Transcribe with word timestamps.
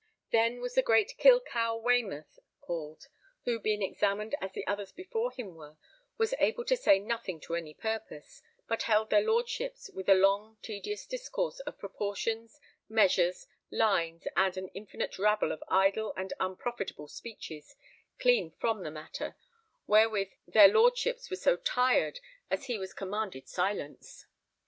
Then 0.31 0.61
was 0.61 0.79
great 0.83 1.13
killcow 1.19 1.75
Waymouth 1.79 2.39
called, 2.59 3.07
who 3.43 3.59
being 3.59 3.83
examined 3.83 4.33
as 4.41 4.51
the 4.51 4.65
others 4.65 4.91
before 4.91 5.31
him 5.31 5.53
were, 5.53 5.77
was 6.17 6.33
able 6.39 6.65
to 6.65 6.75
say 6.75 6.97
nothing 6.97 7.39
to 7.41 7.53
any 7.53 7.75
purpose, 7.75 8.41
but 8.67 8.81
held 8.89 9.11
their 9.11 9.21
Lordships 9.21 9.91
with 9.93 10.09
a 10.09 10.15
long 10.15 10.57
tedious 10.63 11.05
discourse 11.05 11.59
of 11.67 11.77
proportions, 11.77 12.59
measures, 12.89 13.45
lines, 13.69 14.27
and 14.35 14.57
an 14.57 14.69
infinite 14.69 15.19
rabble 15.19 15.51
of 15.51 15.63
idle 15.67 16.15
and 16.17 16.33
unprofitable 16.39 17.07
speeches 17.07 17.75
clean 18.17 18.49
from 18.49 18.81
the 18.81 18.89
matter, 18.89 19.35
wherewith 19.85 20.31
their 20.47 20.67
Lordships 20.67 21.29
were 21.29 21.35
so 21.35 21.57
tired 21.57 22.19
as 22.49 22.65
he 22.65 22.79
was 22.79 22.91
commanded 22.95 23.47
silence. 23.47 24.25